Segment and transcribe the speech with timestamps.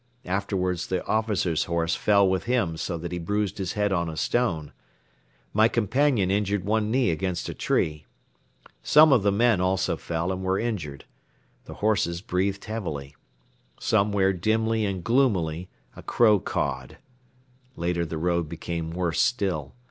[0.25, 4.17] Afterwards the officer's horse fell with him so that he bruised his head on a
[4.17, 4.71] stone.
[5.53, 8.07] My companion injured one knee against a tree.
[8.81, 11.05] Some of the men also fell and were injured.
[11.65, 13.15] The horses breathed heavily.
[13.79, 16.97] Somewhere dimly and gloomily a crow cawed.
[17.75, 19.75] Later the road became worse still.